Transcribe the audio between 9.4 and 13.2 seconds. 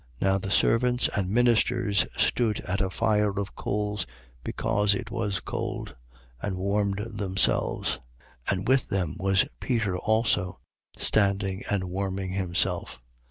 Peter also, standing and warming himself.